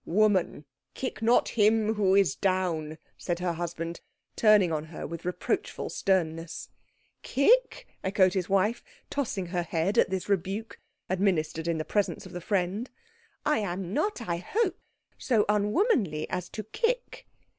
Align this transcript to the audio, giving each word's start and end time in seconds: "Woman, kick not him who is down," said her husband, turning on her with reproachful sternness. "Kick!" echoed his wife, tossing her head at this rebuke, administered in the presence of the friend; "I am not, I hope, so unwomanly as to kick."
"Woman, 0.03 0.65
kick 0.95 1.21
not 1.21 1.49
him 1.49 1.93
who 1.93 2.15
is 2.15 2.35
down," 2.35 2.97
said 3.19 3.37
her 3.37 3.53
husband, 3.53 4.01
turning 4.35 4.71
on 4.71 4.85
her 4.85 5.05
with 5.05 5.25
reproachful 5.25 5.91
sternness. 5.91 6.69
"Kick!" 7.21 7.87
echoed 8.03 8.33
his 8.33 8.49
wife, 8.49 8.83
tossing 9.11 9.45
her 9.45 9.61
head 9.61 9.99
at 9.99 10.09
this 10.09 10.27
rebuke, 10.27 10.79
administered 11.07 11.67
in 11.67 11.77
the 11.77 11.85
presence 11.85 12.25
of 12.25 12.31
the 12.31 12.41
friend; 12.41 12.89
"I 13.45 13.59
am 13.59 13.93
not, 13.93 14.21
I 14.27 14.37
hope, 14.37 14.79
so 15.19 15.45
unwomanly 15.47 16.27
as 16.31 16.49
to 16.49 16.63
kick." 16.63 17.27